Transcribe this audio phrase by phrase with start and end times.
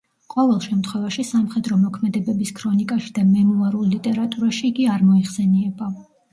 [0.35, 5.95] ყოველ შემთხვევაში სამხედრო მოქმედებების ქრონიკაში და მემუარულ ლიტერატურაში იგი არ მოიხსენიება.